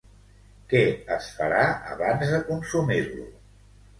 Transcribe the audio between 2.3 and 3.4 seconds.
de consumir-lo?